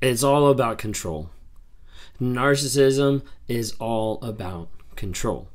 It's 0.00 0.22
all 0.22 0.48
about 0.48 0.78
control. 0.78 1.30
Narcissism 2.20 3.22
is 3.48 3.74
all 3.80 4.22
about 4.22 4.68
control. 4.94 5.48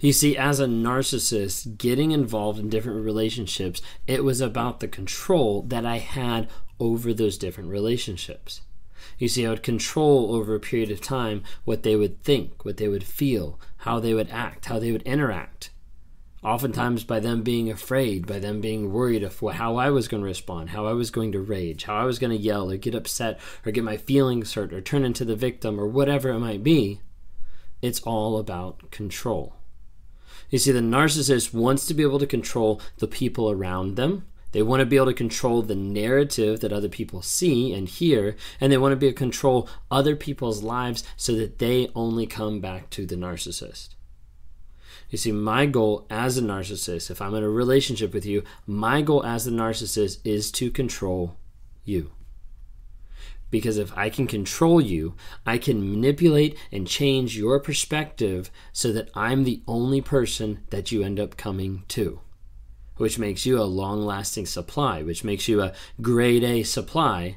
You 0.00 0.14
see, 0.14 0.34
as 0.34 0.60
a 0.60 0.66
narcissist, 0.66 1.76
getting 1.76 2.10
involved 2.10 2.58
in 2.58 2.70
different 2.70 3.04
relationships, 3.04 3.82
it 4.06 4.24
was 4.24 4.40
about 4.40 4.80
the 4.80 4.88
control 4.88 5.62
that 5.62 5.84
I 5.84 5.98
had 5.98 6.48
over 6.80 7.12
those 7.12 7.36
different 7.36 7.68
relationships. 7.68 8.62
You 9.18 9.28
see, 9.28 9.46
I 9.46 9.50
would 9.50 9.62
control 9.62 10.34
over 10.34 10.54
a 10.54 10.60
period 10.60 10.90
of 10.90 11.02
time 11.02 11.42
what 11.64 11.82
they 11.82 11.96
would 11.96 12.22
think, 12.22 12.64
what 12.64 12.78
they 12.78 12.88
would 12.88 13.04
feel, 13.04 13.60
how 13.78 14.00
they 14.00 14.14
would 14.14 14.30
act, 14.30 14.66
how 14.66 14.78
they 14.78 14.90
would 14.90 15.02
interact. 15.02 15.68
Oftentimes, 16.44 17.04
by 17.04 17.20
them 17.20 17.42
being 17.42 17.70
afraid, 17.70 18.26
by 18.26 18.38
them 18.38 18.60
being 18.60 18.92
worried 18.92 19.22
of 19.22 19.40
how 19.40 19.76
I 19.76 19.88
was 19.88 20.08
going 20.08 20.22
to 20.22 20.26
respond, 20.26 20.70
how 20.70 20.84
I 20.84 20.92
was 20.92 21.10
going 21.10 21.32
to 21.32 21.40
rage, 21.40 21.84
how 21.84 21.96
I 21.96 22.04
was 22.04 22.18
going 22.18 22.36
to 22.36 22.42
yell 22.42 22.70
or 22.70 22.76
get 22.76 22.94
upset 22.94 23.40
or 23.64 23.72
get 23.72 23.82
my 23.82 23.96
feelings 23.96 24.52
hurt 24.52 24.74
or 24.74 24.82
turn 24.82 25.04
into 25.04 25.24
the 25.24 25.36
victim 25.36 25.80
or 25.80 25.86
whatever 25.86 26.28
it 26.28 26.38
might 26.40 26.62
be, 26.62 27.00
it's 27.80 28.02
all 28.02 28.38
about 28.38 28.90
control. 28.90 29.56
You 30.50 30.58
see, 30.58 30.70
the 30.70 30.80
narcissist 30.80 31.54
wants 31.54 31.86
to 31.86 31.94
be 31.94 32.02
able 32.02 32.18
to 32.18 32.26
control 32.26 32.80
the 32.98 33.08
people 33.08 33.50
around 33.50 33.96
them. 33.96 34.26
They 34.52 34.62
want 34.62 34.80
to 34.80 34.86
be 34.86 34.96
able 34.96 35.06
to 35.06 35.14
control 35.14 35.62
the 35.62 35.74
narrative 35.74 36.60
that 36.60 36.72
other 36.72 36.88
people 36.88 37.22
see 37.22 37.72
and 37.72 37.88
hear, 37.88 38.36
and 38.60 38.70
they 38.70 38.78
want 38.78 38.92
to 38.92 38.96
be 38.96 39.06
able 39.06 39.14
to 39.14 39.18
control 39.18 39.68
other 39.90 40.14
people's 40.14 40.62
lives 40.62 41.04
so 41.16 41.34
that 41.36 41.58
they 41.58 41.90
only 41.94 42.26
come 42.26 42.60
back 42.60 42.90
to 42.90 43.06
the 43.06 43.16
narcissist. 43.16 43.94
You 45.14 45.18
see, 45.18 45.30
my 45.30 45.66
goal 45.66 46.08
as 46.10 46.36
a 46.36 46.42
narcissist, 46.42 47.08
if 47.08 47.22
I'm 47.22 47.36
in 47.36 47.44
a 47.44 47.48
relationship 47.48 48.12
with 48.12 48.26
you, 48.26 48.42
my 48.66 49.00
goal 49.00 49.24
as 49.24 49.44
the 49.44 49.52
narcissist 49.52 50.18
is 50.24 50.50
to 50.50 50.72
control 50.72 51.36
you. 51.84 52.10
Because 53.48 53.78
if 53.78 53.96
I 53.96 54.10
can 54.10 54.26
control 54.26 54.80
you, 54.80 55.14
I 55.46 55.56
can 55.56 55.88
manipulate 55.88 56.58
and 56.72 56.84
change 56.84 57.38
your 57.38 57.60
perspective 57.60 58.50
so 58.72 58.90
that 58.90 59.08
I'm 59.14 59.44
the 59.44 59.62
only 59.68 60.00
person 60.00 60.64
that 60.70 60.90
you 60.90 61.04
end 61.04 61.20
up 61.20 61.36
coming 61.36 61.84
to, 61.90 62.20
which 62.96 63.16
makes 63.16 63.46
you 63.46 63.60
a 63.60 63.70
long 63.70 64.04
lasting 64.04 64.46
supply, 64.46 65.04
which 65.04 65.22
makes 65.22 65.46
you 65.46 65.62
a 65.62 65.74
grade 66.02 66.42
A 66.42 66.64
supply 66.64 67.36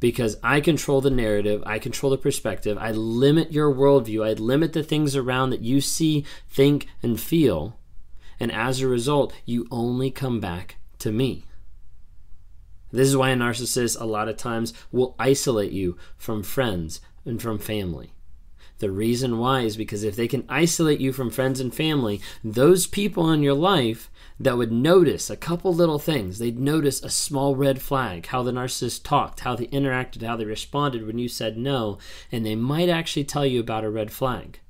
because 0.00 0.36
I 0.42 0.60
control 0.60 1.00
the 1.00 1.10
narrative, 1.10 1.62
I 1.66 1.78
control 1.78 2.10
the 2.10 2.18
perspective, 2.18 2.78
I 2.78 2.92
limit 2.92 3.52
your 3.52 3.72
worldview, 3.72 4.26
I 4.26 4.32
limit 4.34 4.72
the 4.72 4.82
things 4.82 5.16
around 5.16 5.50
that 5.50 5.60
you 5.60 5.80
see, 5.80 6.24
think, 6.48 6.86
and 7.02 7.20
feel. 7.20 7.78
And 8.40 8.52
as 8.52 8.80
a 8.80 8.88
result, 8.88 9.34
you 9.44 9.66
only 9.70 10.10
come 10.10 10.40
back 10.40 10.76
to 11.00 11.10
me. 11.10 11.44
This 12.90 13.08
is 13.08 13.16
why 13.16 13.30
a 13.30 13.36
narcissist 13.36 14.00
a 14.00 14.06
lot 14.06 14.28
of 14.28 14.36
times 14.36 14.72
will 14.90 15.14
isolate 15.18 15.72
you 15.72 15.96
from 16.16 16.42
friends 16.42 17.00
and 17.24 17.40
from 17.42 17.58
family. 17.58 18.12
The 18.78 18.90
reason 18.92 19.38
why 19.38 19.62
is 19.62 19.76
because 19.76 20.04
if 20.04 20.14
they 20.14 20.28
can 20.28 20.44
isolate 20.48 21.00
you 21.00 21.12
from 21.12 21.30
friends 21.30 21.58
and 21.58 21.74
family, 21.74 22.20
those 22.44 22.86
people 22.86 23.30
in 23.32 23.42
your 23.42 23.54
life 23.54 24.08
that 24.38 24.56
would 24.56 24.70
notice 24.70 25.28
a 25.28 25.36
couple 25.36 25.74
little 25.74 25.98
things, 25.98 26.38
they'd 26.38 26.60
notice 26.60 27.02
a 27.02 27.10
small 27.10 27.56
red 27.56 27.82
flag, 27.82 28.26
how 28.26 28.44
the 28.44 28.52
narcissist 28.52 29.02
talked, 29.02 29.40
how 29.40 29.56
they 29.56 29.66
interacted, 29.66 30.22
how 30.22 30.36
they 30.36 30.44
responded 30.44 31.04
when 31.06 31.18
you 31.18 31.28
said 31.28 31.58
no, 31.58 31.98
and 32.30 32.46
they 32.46 32.54
might 32.54 32.88
actually 32.88 33.24
tell 33.24 33.44
you 33.44 33.58
about 33.58 33.84
a 33.84 33.90
red 33.90 34.12
flag. 34.12 34.60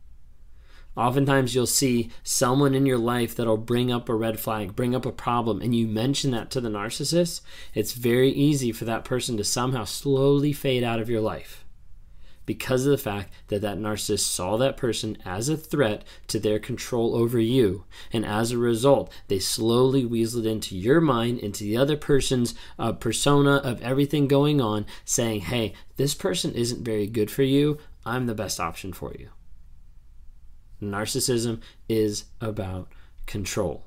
Oftentimes, 0.96 1.54
you'll 1.54 1.66
see 1.66 2.10
someone 2.22 2.74
in 2.74 2.86
your 2.86 2.98
life 2.98 3.36
that'll 3.36 3.58
bring 3.58 3.92
up 3.92 4.08
a 4.08 4.14
red 4.14 4.40
flag, 4.40 4.74
bring 4.74 4.96
up 4.96 5.04
a 5.04 5.12
problem, 5.12 5.60
and 5.60 5.74
you 5.74 5.86
mention 5.86 6.30
that 6.30 6.50
to 6.50 6.60
the 6.60 6.70
narcissist. 6.70 7.42
It's 7.74 7.92
very 7.92 8.30
easy 8.30 8.72
for 8.72 8.86
that 8.86 9.04
person 9.04 9.36
to 9.36 9.44
somehow 9.44 9.84
slowly 9.84 10.52
fade 10.52 10.82
out 10.82 10.98
of 10.98 11.10
your 11.10 11.20
life 11.20 11.66
because 12.48 12.86
of 12.86 12.90
the 12.90 12.96
fact 12.96 13.30
that 13.48 13.60
that 13.60 13.76
narcissist 13.76 14.20
saw 14.20 14.56
that 14.56 14.78
person 14.78 15.18
as 15.22 15.50
a 15.50 15.56
threat 15.56 16.02
to 16.26 16.40
their 16.40 16.58
control 16.58 17.14
over 17.14 17.38
you. 17.38 17.84
And 18.10 18.24
as 18.24 18.50
a 18.50 18.56
result, 18.56 19.12
they 19.26 19.38
slowly 19.38 20.02
weaseled 20.02 20.46
into 20.46 20.74
your 20.74 21.02
mind, 21.02 21.40
into 21.40 21.64
the 21.64 21.76
other 21.76 21.98
person's 21.98 22.54
uh, 22.78 22.92
persona 22.92 23.56
of 23.56 23.82
everything 23.82 24.28
going 24.28 24.62
on, 24.62 24.86
saying, 25.04 25.42
hey, 25.42 25.74
this 25.96 26.14
person 26.14 26.54
isn't 26.54 26.82
very 26.82 27.06
good 27.06 27.30
for 27.30 27.42
you. 27.42 27.76
I'm 28.06 28.24
the 28.24 28.34
best 28.34 28.58
option 28.58 28.94
for 28.94 29.12
you. 29.18 29.28
Narcissism 30.80 31.60
is 31.86 32.24
about 32.40 32.88
control. 33.26 33.84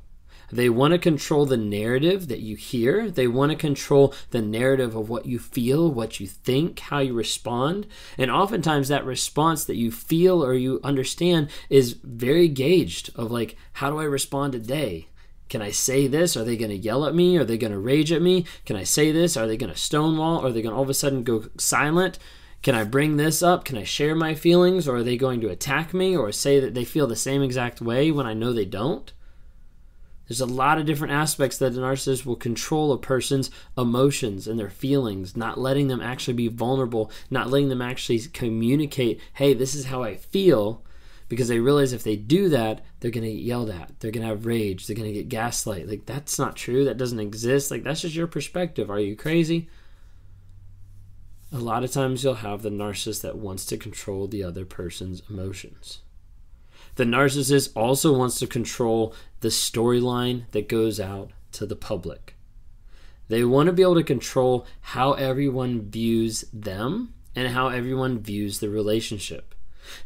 They 0.51 0.69
want 0.69 0.91
to 0.91 0.99
control 0.99 1.45
the 1.45 1.57
narrative 1.57 2.27
that 2.27 2.41
you 2.41 2.55
hear. 2.55 3.09
They 3.09 3.27
want 3.27 3.51
to 3.51 3.57
control 3.57 4.13
the 4.31 4.41
narrative 4.41 4.95
of 4.95 5.09
what 5.09 5.25
you 5.25 5.39
feel, 5.39 5.91
what 5.91 6.19
you 6.19 6.27
think, 6.27 6.79
how 6.79 6.99
you 6.99 7.13
respond. 7.13 7.87
And 8.17 8.29
oftentimes 8.29 8.87
that 8.89 9.05
response 9.05 9.63
that 9.65 9.77
you 9.77 9.91
feel 9.91 10.43
or 10.43 10.53
you 10.53 10.79
understand 10.83 11.49
is 11.69 11.93
very 12.03 12.47
gauged 12.47 13.11
of 13.15 13.31
like, 13.31 13.55
how 13.73 13.89
do 13.89 13.99
I 13.99 14.03
respond 14.03 14.53
today? 14.53 15.07
Can 15.49 15.61
I 15.61 15.71
say 15.71 16.07
this? 16.07 16.37
Are 16.37 16.45
they 16.45 16.55
going 16.55 16.71
to 16.71 16.77
yell 16.77 17.05
at 17.05 17.15
me? 17.15 17.37
Are 17.37 17.43
they 17.43 17.57
going 17.57 17.73
to 17.73 17.79
rage 17.79 18.11
at 18.11 18.21
me? 18.21 18.45
Can 18.65 18.77
I 18.77 18.83
say 18.83 19.11
this? 19.11 19.35
Are 19.35 19.47
they 19.47 19.57
going 19.57 19.71
to 19.71 19.77
stonewall? 19.77 20.45
Are 20.45 20.51
they 20.51 20.61
going 20.61 20.71
to 20.71 20.77
all 20.77 20.83
of 20.83 20.89
a 20.89 20.93
sudden 20.93 21.23
go 21.23 21.45
silent? 21.57 22.19
Can 22.61 22.75
I 22.75 22.83
bring 22.83 23.17
this 23.17 23.41
up? 23.43 23.65
Can 23.65 23.77
I 23.77 23.83
share 23.83 24.15
my 24.15 24.33
feelings? 24.33 24.87
Or 24.87 24.97
are 24.97 25.03
they 25.03 25.17
going 25.17 25.41
to 25.41 25.49
attack 25.49 25.93
me 25.93 26.15
or 26.15 26.31
say 26.31 26.59
that 26.59 26.73
they 26.73 26.85
feel 26.85 27.07
the 27.07 27.15
same 27.15 27.41
exact 27.41 27.81
way 27.81 28.11
when 28.11 28.25
I 28.25 28.33
know 28.33 28.53
they 28.53 28.65
don't? 28.65 29.11
There's 30.31 30.39
a 30.39 30.45
lot 30.45 30.77
of 30.77 30.85
different 30.85 31.11
aspects 31.11 31.57
that 31.57 31.73
a 31.73 31.75
narcissist 31.75 32.25
will 32.25 32.37
control 32.37 32.93
a 32.93 32.97
person's 32.97 33.51
emotions 33.77 34.47
and 34.47 34.57
their 34.57 34.69
feelings, 34.69 35.35
not 35.35 35.59
letting 35.59 35.89
them 35.89 35.99
actually 35.99 36.35
be 36.35 36.47
vulnerable, 36.47 37.11
not 37.29 37.49
letting 37.49 37.67
them 37.67 37.81
actually 37.81 38.19
communicate, 38.19 39.19
hey, 39.33 39.53
this 39.53 39.75
is 39.75 39.87
how 39.87 40.03
I 40.03 40.15
feel, 40.15 40.85
because 41.27 41.49
they 41.49 41.59
realize 41.59 41.91
if 41.91 42.03
they 42.03 42.15
do 42.15 42.47
that, 42.47 42.79
they're 43.01 43.11
going 43.11 43.25
to 43.25 43.33
get 43.33 43.43
yelled 43.43 43.71
at. 43.71 43.99
They're 43.99 44.11
going 44.11 44.21
to 44.21 44.29
have 44.29 44.45
rage. 44.45 44.87
They're 44.87 44.95
going 44.95 45.09
to 45.09 45.19
get 45.19 45.27
gaslight. 45.27 45.89
Like, 45.89 46.05
that's 46.05 46.39
not 46.39 46.55
true. 46.55 46.85
That 46.85 46.95
doesn't 46.95 47.19
exist. 47.19 47.69
Like, 47.69 47.83
that's 47.83 47.99
just 47.99 48.15
your 48.15 48.27
perspective. 48.27 48.89
Are 48.89 49.01
you 49.01 49.17
crazy? 49.17 49.67
a 51.51 51.57
lot 51.57 51.83
of 51.83 51.91
times 51.91 52.23
you'll 52.23 52.35
have 52.35 52.61
the 52.61 52.69
narcissist 52.69 53.21
that 53.23 53.37
wants 53.37 53.65
to 53.65 53.75
control 53.75 54.27
the 54.27 54.41
other 54.41 54.63
person's 54.63 55.21
emotions. 55.29 55.99
The 56.95 57.03
narcissist 57.03 57.71
also 57.75 58.15
wants 58.17 58.39
to 58.39 58.47
control 58.47 59.15
the 59.39 59.49
storyline 59.49 60.43
that 60.51 60.69
goes 60.69 60.99
out 60.99 61.31
to 61.53 61.65
the 61.65 61.75
public. 61.75 62.35
They 63.27 63.43
want 63.43 63.67
to 63.67 63.73
be 63.73 63.81
able 63.81 63.95
to 63.95 64.03
control 64.03 64.65
how 64.81 65.13
everyone 65.13 65.89
views 65.89 66.45
them 66.51 67.13
and 67.35 67.47
how 67.49 67.69
everyone 67.69 68.19
views 68.19 68.59
the 68.59 68.69
relationship. 68.69 69.55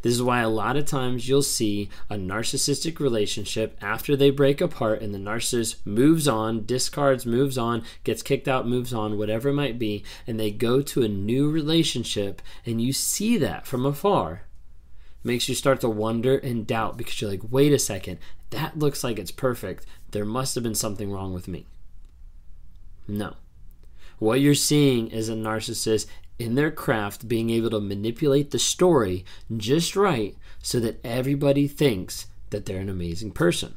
This 0.01 0.13
is 0.13 0.23
why 0.23 0.41
a 0.41 0.49
lot 0.49 0.77
of 0.77 0.85
times 0.85 1.27
you'll 1.27 1.41
see 1.41 1.89
a 2.09 2.15
narcissistic 2.15 2.99
relationship 2.99 3.77
after 3.81 4.15
they 4.15 4.29
break 4.29 4.61
apart 4.61 5.01
and 5.01 5.13
the 5.13 5.19
narcissist 5.19 5.77
moves 5.85 6.27
on, 6.27 6.65
discards, 6.65 7.25
moves 7.25 7.57
on, 7.57 7.83
gets 8.03 8.23
kicked 8.23 8.47
out, 8.47 8.67
moves 8.67 8.93
on, 8.93 9.17
whatever 9.17 9.49
it 9.49 9.53
might 9.53 9.77
be, 9.77 10.03
and 10.25 10.39
they 10.39 10.51
go 10.51 10.81
to 10.81 11.03
a 11.03 11.07
new 11.07 11.49
relationship 11.49 12.41
and 12.65 12.81
you 12.81 12.93
see 12.93 13.37
that 13.37 13.65
from 13.67 13.85
afar. 13.85 14.43
Makes 15.25 15.49
you 15.49 15.55
start 15.55 15.81
to 15.81 15.89
wonder 15.89 16.37
and 16.37 16.67
doubt 16.67 16.97
because 16.97 17.19
you're 17.19 17.31
like, 17.31 17.51
wait 17.51 17.73
a 17.73 17.79
second, 17.79 18.19
that 18.51 18.77
looks 18.77 19.03
like 19.03 19.19
it's 19.19 19.31
perfect. 19.31 19.85
There 20.11 20.25
must 20.25 20.55
have 20.55 20.63
been 20.63 20.75
something 20.75 21.11
wrong 21.11 21.33
with 21.33 21.47
me. 21.47 21.65
No. 23.07 23.35
What 24.19 24.39
you're 24.39 24.55
seeing 24.55 25.07
is 25.09 25.27
a 25.27 25.33
narcissist 25.33 26.07
in 26.37 26.55
their 26.55 26.71
craft 26.71 27.27
being 27.27 27.49
able 27.49 27.69
to 27.71 27.79
manipulate 27.79 28.51
the 28.51 28.59
story 28.59 29.25
just 29.55 29.95
right 29.95 30.35
so 30.61 30.79
that 30.79 30.99
everybody 31.03 31.67
thinks 31.67 32.27
that 32.49 32.65
they're 32.65 32.79
an 32.79 32.89
amazing 32.89 33.31
person. 33.31 33.75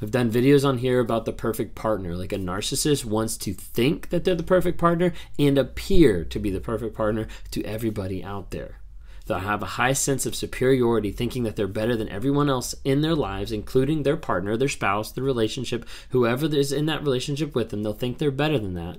I've 0.00 0.10
done 0.10 0.30
videos 0.30 0.66
on 0.66 0.78
here 0.78 1.00
about 1.00 1.24
the 1.24 1.32
perfect 1.32 1.74
partner. 1.74 2.16
Like 2.16 2.32
a 2.32 2.36
narcissist 2.36 3.04
wants 3.04 3.36
to 3.38 3.52
think 3.52 4.10
that 4.10 4.24
they're 4.24 4.34
the 4.34 4.42
perfect 4.42 4.78
partner 4.78 5.12
and 5.38 5.56
appear 5.56 6.24
to 6.24 6.38
be 6.38 6.50
the 6.50 6.60
perfect 6.60 6.96
partner 6.96 7.26
to 7.52 7.64
everybody 7.64 8.22
out 8.22 8.50
there. 8.50 8.80
They'll 9.26 9.38
have 9.38 9.62
a 9.62 9.66
high 9.66 9.94
sense 9.94 10.26
of 10.26 10.34
superiority, 10.34 11.10
thinking 11.10 11.44
that 11.44 11.56
they're 11.56 11.66
better 11.66 11.96
than 11.96 12.08
everyone 12.10 12.50
else 12.50 12.74
in 12.84 13.00
their 13.00 13.14
lives, 13.14 13.52
including 13.52 14.02
their 14.02 14.16
partner, 14.16 14.56
their 14.56 14.68
spouse, 14.68 15.12
the 15.12 15.22
relationship, 15.22 15.88
whoever 16.10 16.46
is 16.46 16.72
in 16.72 16.86
that 16.86 17.02
relationship 17.02 17.54
with 17.54 17.70
them. 17.70 17.82
They'll 17.82 17.94
think 17.94 18.18
they're 18.18 18.30
better 18.30 18.58
than 18.58 18.74
that 18.74 18.98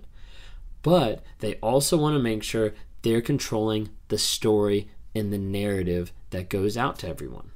but 0.86 1.24
they 1.40 1.56
also 1.56 1.98
want 1.98 2.16
to 2.16 2.22
make 2.22 2.44
sure 2.44 2.76
they're 3.02 3.20
controlling 3.20 3.90
the 4.10 4.20
story 4.20 4.88
and 5.16 5.34
the 5.34 5.38
narrative 5.40 6.14
that 6.30 6.48
goes 6.48 6.78
out 6.78 7.00
to 7.00 7.08
everyone. 7.08 7.50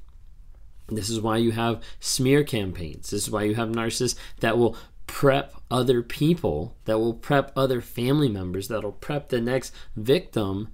This 0.88 1.12
is 1.12 1.22
why 1.22 1.38
you 1.38 1.52
have 1.52 1.84
smear 2.00 2.44
campaigns. 2.44 3.12
This 3.12 3.28
is 3.28 3.30
why 3.30 3.44
you 3.44 3.54
have 3.54 3.70
narcissists 3.70 4.16
that 4.40 4.58
will 4.58 4.76
prep 5.06 5.54
other 5.70 6.02
people, 6.02 6.76
that 6.86 6.98
will 6.98 7.14
prep 7.14 7.52
other 7.56 7.82
family 7.82 8.30
members, 8.30 8.68
that 8.70 8.84
will 8.84 8.94
prep 8.94 9.30
the 9.30 9.40
next 9.40 9.76
victim 9.96 10.70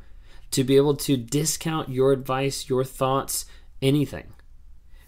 to 0.56 0.64
be 0.64 0.76
able 0.78 0.96
to 0.96 1.16
discount 1.18 1.90
your 1.90 2.12
advice, 2.12 2.70
your 2.70 2.84
thoughts, 2.84 3.46
anything 3.82 4.34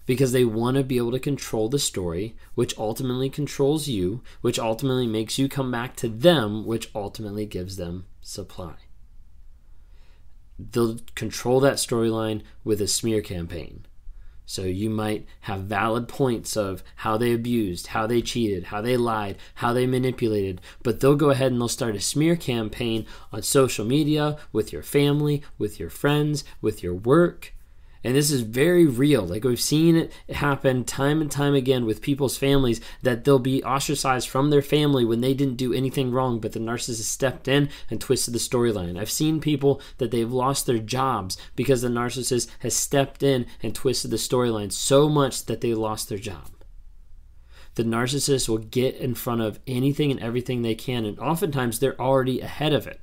because 0.07 0.31
they 0.31 0.45
want 0.45 0.77
to 0.77 0.83
be 0.83 0.97
able 0.97 1.11
to 1.11 1.19
control 1.19 1.69
the 1.69 1.77
story, 1.77 2.35
which 2.55 2.75
ultimately 2.77 3.29
controls 3.29 3.87
you, 3.89 4.23
which 4.41 4.57
ultimately 4.57 5.05
makes 5.05 5.37
you 5.37 5.49
come 5.49 5.69
back 5.69 5.95
to 5.97 6.07
them, 6.07 6.65
which 6.65 6.89
ultimately 6.95 7.45
gives 7.45 7.75
them 7.75 8.05
supply. 8.21 8.73
they'll 10.57 10.97
control 11.13 11.59
that 11.59 11.75
storyline 11.75 12.41
with 12.63 12.81
a 12.81 12.87
smear 12.87 13.21
campaign. 13.21 13.85
So 14.49 14.63
you 14.63 14.89
might 14.89 15.25
have 15.41 15.63
valid 15.63 16.07
points 16.07 16.55
of 16.55 16.81
how 16.95 17.17
they 17.17 17.33
abused, 17.33 17.87
how 17.87 18.07
they 18.07 18.21
cheated, 18.21 18.63
how 18.63 18.79
they 18.79 18.95
lied, 18.95 19.37
how 19.55 19.73
they 19.73 19.85
manipulated, 19.85 20.61
but 20.83 21.01
they'll 21.01 21.17
go 21.17 21.31
ahead 21.31 21.51
and 21.51 21.59
they'll 21.59 21.67
start 21.67 21.97
a 21.97 21.99
smear 21.99 22.37
campaign 22.37 23.05
on 23.33 23.41
social 23.41 23.83
media 23.83 24.37
with 24.53 24.71
your 24.71 24.83
family, 24.83 25.43
with 25.57 25.81
your 25.81 25.89
friends, 25.89 26.45
with 26.61 26.81
your 26.81 26.93
work, 26.93 27.53
and 28.03 28.15
this 28.15 28.31
is 28.31 28.41
very 28.41 28.85
real. 28.85 29.23
Like 29.25 29.43
we've 29.43 29.59
seen 29.59 29.95
it 29.95 30.11
happen 30.29 30.83
time 30.83 31.21
and 31.21 31.31
time 31.31 31.55
again 31.55 31.85
with 31.85 32.01
people's 32.01 32.37
families 32.37 32.81
that 33.01 33.23
they'll 33.23 33.39
be 33.39 33.63
ostracized 33.63 34.29
from 34.29 34.49
their 34.49 34.61
family 34.61 35.05
when 35.05 35.21
they 35.21 35.33
didn't 35.33 35.57
do 35.57 35.73
anything 35.73 36.11
wrong, 36.11 36.39
but 36.39 36.53
the 36.53 36.59
narcissist 36.59 37.03
stepped 37.03 37.47
in 37.47 37.69
and 37.89 37.99
twisted 37.99 38.33
the 38.33 38.39
storyline. 38.39 38.99
I've 38.99 39.11
seen 39.11 39.39
people 39.39 39.81
that 39.97 40.11
they've 40.11 40.31
lost 40.31 40.65
their 40.65 40.79
jobs 40.79 41.37
because 41.55 41.81
the 41.81 41.89
narcissist 41.89 42.49
has 42.59 42.75
stepped 42.75 43.23
in 43.23 43.45
and 43.61 43.73
twisted 43.73 44.11
the 44.11 44.17
storyline 44.17 44.71
so 44.71 45.09
much 45.09 45.45
that 45.45 45.61
they 45.61 45.73
lost 45.73 46.09
their 46.09 46.17
job. 46.17 46.51
The 47.75 47.83
narcissist 47.83 48.49
will 48.49 48.57
get 48.57 48.95
in 48.95 49.13
front 49.13 49.41
of 49.41 49.59
anything 49.67 50.09
and 50.09 50.19
everything 50.19 50.63
they 50.63 50.73
can, 50.73 51.05
and 51.05 51.19
oftentimes 51.19 51.77
they're 51.77 52.01
already 52.01 52.41
ahead 52.41 52.73
of 52.73 52.87
it. 52.87 52.99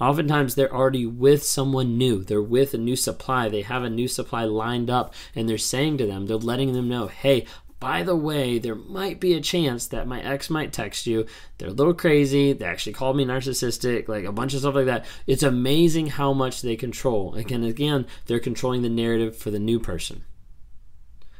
Oftentimes 0.00 0.54
they're 0.54 0.74
already 0.74 1.04
with 1.04 1.44
someone 1.44 1.98
new. 1.98 2.24
They're 2.24 2.40
with 2.40 2.72
a 2.72 2.78
new 2.78 2.96
supply. 2.96 3.48
They 3.48 3.62
have 3.62 3.82
a 3.82 3.90
new 3.90 4.08
supply 4.08 4.44
lined 4.44 4.88
up 4.88 5.14
and 5.34 5.48
they're 5.48 5.58
saying 5.58 5.98
to 5.98 6.06
them, 6.06 6.26
they're 6.26 6.36
letting 6.38 6.72
them 6.72 6.88
know, 6.88 7.08
hey, 7.08 7.46
by 7.78 8.02
the 8.02 8.16
way, 8.16 8.58
there 8.58 8.74
might 8.74 9.20
be 9.20 9.34
a 9.34 9.40
chance 9.40 9.86
that 9.86 10.06
my 10.06 10.22
ex 10.22 10.50
might 10.50 10.72
text 10.72 11.06
you. 11.06 11.26
They're 11.56 11.68
a 11.68 11.72
little 11.72 11.94
crazy. 11.94 12.52
They 12.52 12.66
actually 12.66 12.92
called 12.92 13.16
me 13.16 13.24
narcissistic, 13.24 14.06
like 14.06 14.24
a 14.24 14.32
bunch 14.32 14.52
of 14.52 14.60
stuff 14.60 14.74
like 14.74 14.86
that. 14.86 15.06
It's 15.26 15.42
amazing 15.42 16.08
how 16.08 16.34
much 16.34 16.60
they 16.60 16.76
control. 16.76 17.34
Again, 17.34 17.64
again, 17.64 18.06
they're 18.26 18.38
controlling 18.38 18.82
the 18.82 18.90
narrative 18.90 19.34
for 19.34 19.50
the 19.50 19.58
new 19.58 19.80
person. 19.80 20.24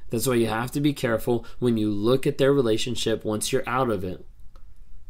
That's 0.08 0.26
why 0.26 0.34
you 0.34 0.46
have 0.46 0.72
to 0.72 0.80
be 0.80 0.94
careful 0.94 1.44
when 1.58 1.76
you 1.76 1.90
look 1.90 2.26
at 2.26 2.38
their 2.38 2.52
relationship 2.52 3.24
once 3.24 3.52
you're 3.52 3.68
out 3.68 3.90
of 3.90 4.02
it 4.02 4.26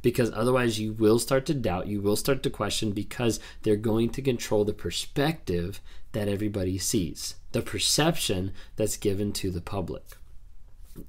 because 0.02 0.30
otherwise 0.32 0.80
you 0.80 0.92
will 0.92 1.18
start 1.18 1.46
to 1.46 1.54
doubt, 1.54 1.86
you 1.86 2.00
will 2.00 2.16
start 2.16 2.42
to 2.42 2.50
question 2.50 2.92
because 2.92 3.40
they're 3.62 3.76
going 3.76 4.10
to 4.10 4.22
control 4.22 4.64
the 4.64 4.72
perspective 4.72 5.80
that 6.12 6.28
everybody 6.28 6.78
sees, 6.78 7.36
the 7.52 7.62
perception 7.62 8.52
that's 8.76 8.96
given 8.96 9.32
to 9.32 9.50
the 9.50 9.60
public. 9.60 10.04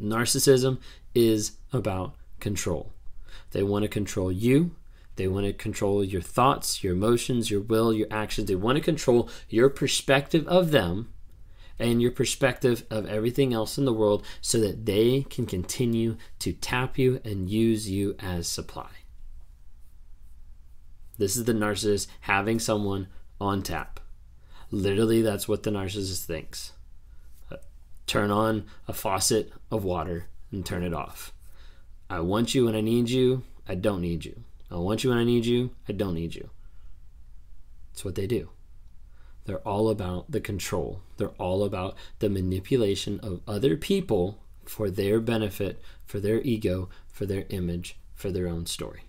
Narcissism 0.01 0.79
is 1.15 1.53
about 1.73 2.15
control. 2.39 2.93
They 3.51 3.63
want 3.63 3.83
to 3.83 3.89
control 3.89 4.31
you. 4.31 4.75
They 5.15 5.27
want 5.27 5.45
to 5.45 5.53
control 5.53 6.03
your 6.03 6.21
thoughts, 6.21 6.83
your 6.83 6.93
emotions, 6.93 7.51
your 7.51 7.61
will, 7.61 7.93
your 7.93 8.07
actions. 8.09 8.47
They 8.47 8.55
want 8.55 8.77
to 8.77 8.83
control 8.83 9.29
your 9.49 9.69
perspective 9.69 10.47
of 10.47 10.71
them 10.71 11.11
and 11.81 12.01
your 12.01 12.11
perspective 12.11 12.85
of 12.89 13.07
everything 13.07 13.53
else 13.53 13.77
in 13.77 13.85
the 13.85 13.93
world 13.93 14.25
so 14.39 14.59
that 14.59 14.85
they 14.85 15.25
can 15.29 15.45
continue 15.45 16.15
to 16.39 16.53
tap 16.53 16.97
you 16.97 17.19
and 17.25 17.49
use 17.49 17.89
you 17.89 18.15
as 18.19 18.47
supply. 18.47 18.89
This 21.17 21.35
is 21.35 21.45
the 21.45 21.53
narcissist 21.53 22.07
having 22.21 22.59
someone 22.59 23.07
on 23.39 23.63
tap. 23.63 23.99
Literally, 24.71 25.21
that's 25.21 25.47
what 25.47 25.63
the 25.63 25.71
narcissist 25.71 26.25
thinks. 26.25 26.71
Uh, 27.51 27.57
turn 28.07 28.31
on 28.31 28.65
a 28.87 28.93
faucet 28.93 29.51
of 29.69 29.83
water 29.83 30.27
and 30.51 30.65
turn 30.65 30.83
it 30.83 30.93
off. 30.93 31.33
I 32.09 32.21
want 32.21 32.55
you 32.55 32.65
when 32.65 32.75
I 32.75 32.81
need 32.81 33.09
you. 33.09 33.43
I 33.67 33.75
don't 33.75 34.01
need 34.01 34.25
you. 34.25 34.43
I 34.69 34.75
want 34.75 35.03
you 35.03 35.09
when 35.09 35.19
I 35.19 35.23
need 35.23 35.45
you. 35.45 35.71
I 35.87 35.93
don't 35.93 36.15
need 36.15 36.35
you. 36.35 36.49
It's 37.91 38.05
what 38.05 38.15
they 38.15 38.27
do. 38.27 38.49
They're 39.51 39.67
all 39.67 39.89
about 39.89 40.31
the 40.31 40.39
control. 40.39 41.01
They're 41.17 41.35
all 41.37 41.65
about 41.65 41.97
the 42.19 42.29
manipulation 42.29 43.19
of 43.19 43.41
other 43.45 43.75
people 43.75 44.39
for 44.63 44.89
their 44.89 45.19
benefit, 45.19 45.81
for 46.05 46.21
their 46.21 46.41
ego, 46.43 46.87
for 47.11 47.25
their 47.25 47.43
image, 47.49 47.97
for 48.15 48.31
their 48.31 48.47
own 48.47 48.65
story. 48.65 49.01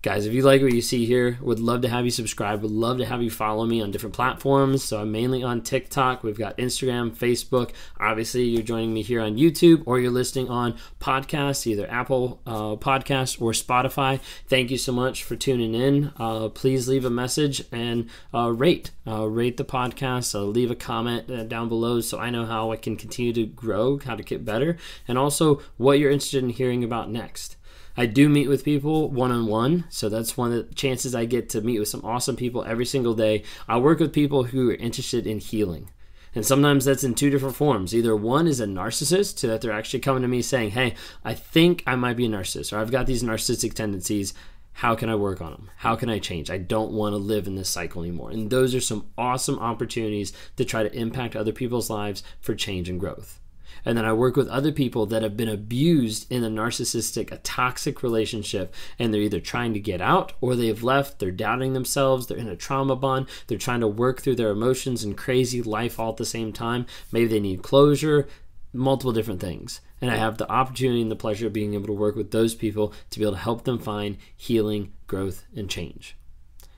Guys, 0.00 0.26
if 0.26 0.32
you 0.32 0.42
like 0.42 0.62
what 0.62 0.72
you 0.72 0.80
see 0.80 1.06
here, 1.06 1.36
would 1.40 1.58
love 1.58 1.80
to 1.82 1.88
have 1.88 2.04
you 2.04 2.10
subscribe. 2.12 2.62
Would 2.62 2.70
love 2.70 2.98
to 2.98 3.04
have 3.04 3.20
you 3.20 3.30
follow 3.30 3.66
me 3.66 3.82
on 3.82 3.90
different 3.90 4.14
platforms. 4.14 4.84
So 4.84 5.00
I'm 5.00 5.10
mainly 5.10 5.42
on 5.42 5.60
TikTok. 5.60 6.22
We've 6.22 6.38
got 6.38 6.56
Instagram, 6.56 7.10
Facebook. 7.10 7.72
Obviously, 7.98 8.44
you're 8.44 8.62
joining 8.62 8.94
me 8.94 9.02
here 9.02 9.20
on 9.20 9.36
YouTube 9.36 9.82
or 9.86 9.98
you're 9.98 10.12
listening 10.12 10.48
on 10.48 10.76
podcasts, 11.00 11.66
either 11.66 11.90
Apple 11.90 12.40
uh, 12.46 12.76
Podcasts 12.76 13.42
or 13.42 13.50
Spotify. 13.50 14.20
Thank 14.46 14.70
you 14.70 14.78
so 14.78 14.92
much 14.92 15.24
for 15.24 15.34
tuning 15.34 15.74
in. 15.74 16.12
Uh, 16.16 16.48
please 16.48 16.86
leave 16.86 17.04
a 17.04 17.10
message 17.10 17.64
and 17.72 18.08
uh, 18.32 18.52
rate. 18.52 18.92
Uh, 19.04 19.26
rate 19.26 19.56
the 19.56 19.64
podcast. 19.64 20.32
Uh, 20.32 20.44
leave 20.44 20.70
a 20.70 20.76
comment 20.76 21.28
uh, 21.28 21.42
down 21.42 21.68
below 21.68 22.00
so 22.00 22.20
I 22.20 22.30
know 22.30 22.46
how 22.46 22.70
I 22.70 22.76
can 22.76 22.96
continue 22.96 23.32
to 23.32 23.46
grow, 23.46 23.98
how 23.98 24.14
to 24.14 24.22
get 24.22 24.44
better, 24.44 24.76
and 25.08 25.18
also 25.18 25.60
what 25.76 25.98
you're 25.98 26.12
interested 26.12 26.44
in 26.44 26.50
hearing 26.50 26.84
about 26.84 27.10
next. 27.10 27.56
I 27.98 28.06
do 28.06 28.28
meet 28.28 28.48
with 28.48 28.64
people 28.64 29.10
one 29.10 29.32
on 29.32 29.46
one, 29.46 29.84
so 29.88 30.08
that's 30.08 30.36
one 30.36 30.52
of 30.52 30.68
the 30.68 30.74
chances 30.76 31.16
I 31.16 31.24
get 31.24 31.48
to 31.48 31.60
meet 31.60 31.80
with 31.80 31.88
some 31.88 32.04
awesome 32.04 32.36
people 32.36 32.62
every 32.62 32.86
single 32.86 33.12
day. 33.12 33.42
I 33.66 33.78
work 33.78 33.98
with 33.98 34.12
people 34.12 34.44
who 34.44 34.70
are 34.70 34.74
interested 34.74 35.26
in 35.26 35.40
healing. 35.40 35.90
And 36.32 36.46
sometimes 36.46 36.84
that's 36.84 37.02
in 37.02 37.16
two 37.16 37.28
different 37.28 37.56
forms. 37.56 37.92
Either 37.92 38.14
one 38.14 38.46
is 38.46 38.60
a 38.60 38.66
narcissist, 38.66 39.40
so 39.40 39.48
that 39.48 39.62
they're 39.62 39.72
actually 39.72 39.98
coming 39.98 40.22
to 40.22 40.28
me 40.28 40.42
saying, 40.42 40.70
Hey, 40.70 40.94
I 41.24 41.34
think 41.34 41.82
I 41.88 41.96
might 41.96 42.16
be 42.16 42.26
a 42.26 42.28
narcissist, 42.28 42.72
or 42.72 42.78
I've 42.78 42.92
got 42.92 43.06
these 43.06 43.24
narcissistic 43.24 43.74
tendencies. 43.74 44.32
How 44.74 44.94
can 44.94 45.08
I 45.08 45.16
work 45.16 45.40
on 45.40 45.50
them? 45.50 45.70
How 45.78 45.96
can 45.96 46.08
I 46.08 46.20
change? 46.20 46.52
I 46.52 46.58
don't 46.58 46.92
want 46.92 47.14
to 47.14 47.18
live 47.18 47.48
in 47.48 47.56
this 47.56 47.68
cycle 47.68 48.02
anymore. 48.02 48.30
And 48.30 48.48
those 48.48 48.76
are 48.76 48.80
some 48.80 49.08
awesome 49.18 49.58
opportunities 49.58 50.32
to 50.54 50.64
try 50.64 50.84
to 50.84 50.96
impact 50.96 51.34
other 51.34 51.50
people's 51.50 51.90
lives 51.90 52.22
for 52.40 52.54
change 52.54 52.88
and 52.88 53.00
growth. 53.00 53.40
And 53.84 53.96
then 53.96 54.04
I 54.04 54.12
work 54.12 54.36
with 54.36 54.48
other 54.48 54.72
people 54.72 55.06
that 55.06 55.22
have 55.22 55.36
been 55.36 55.48
abused 55.48 56.30
in 56.30 56.44
a 56.44 56.50
narcissistic, 56.50 57.30
a 57.30 57.38
toxic 57.38 58.02
relationship, 58.02 58.74
and 58.98 59.12
they're 59.12 59.20
either 59.20 59.40
trying 59.40 59.72
to 59.74 59.80
get 59.80 60.00
out 60.00 60.32
or 60.40 60.54
they've 60.54 60.82
left, 60.82 61.18
they're 61.18 61.30
doubting 61.30 61.72
themselves, 61.72 62.26
they're 62.26 62.36
in 62.36 62.48
a 62.48 62.56
trauma 62.56 62.96
bond, 62.96 63.26
they're 63.46 63.58
trying 63.58 63.80
to 63.80 63.88
work 63.88 64.20
through 64.20 64.36
their 64.36 64.50
emotions 64.50 65.04
and 65.04 65.16
crazy 65.16 65.62
life 65.62 65.98
all 65.98 66.10
at 66.10 66.16
the 66.16 66.26
same 66.26 66.52
time. 66.52 66.86
Maybe 67.12 67.26
they 67.26 67.40
need 67.40 67.62
closure, 67.62 68.28
multiple 68.72 69.12
different 69.12 69.40
things. 69.40 69.80
And 70.00 70.10
I 70.10 70.16
have 70.16 70.38
the 70.38 70.50
opportunity 70.50 71.02
and 71.02 71.10
the 71.10 71.16
pleasure 71.16 71.48
of 71.48 71.52
being 71.52 71.74
able 71.74 71.86
to 71.86 71.92
work 71.92 72.14
with 72.14 72.30
those 72.30 72.54
people 72.54 72.92
to 73.10 73.18
be 73.18 73.24
able 73.24 73.34
to 73.34 73.38
help 73.38 73.64
them 73.64 73.78
find 73.78 74.16
healing, 74.36 74.92
growth, 75.06 75.44
and 75.56 75.68
change. 75.68 76.16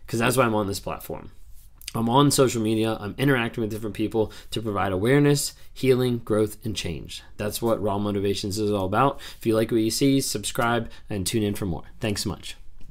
Because 0.07 0.19
that's 0.19 0.37
why 0.37 0.45
I'm 0.45 0.55
on 0.55 0.67
this 0.67 0.81
platform. 0.81 1.31
I'm 1.95 2.09
on 2.09 2.31
social 2.31 2.63
media, 2.63 2.97
I'm 3.01 3.15
interacting 3.19 3.63
with 3.63 3.71
different 3.71 3.97
people 3.97 4.33
to 4.53 4.63
provide 4.63 4.93
awareness, 4.93 5.55
healing, 5.75 6.19
growth, 6.19 6.57
and 6.65 6.77
change. 6.77 7.23
That's 7.37 7.61
what 7.61 7.83
Raw 7.83 7.99
Motivations 7.99 8.59
is 8.59 8.71
all 8.71 8.87
about. 8.87 9.21
If 9.39 9.47
you 9.47 9.57
like 9.57 9.71
what 9.73 9.79
you 9.79 9.91
see, 9.91 10.21
subscribe 10.21 10.91
and 11.09 11.27
tune 11.27 11.43
in 11.43 11.55
for 11.55 11.67
more. 11.67 11.85
Thanks 11.99 12.23
so 12.23 12.31
much. 12.31 12.57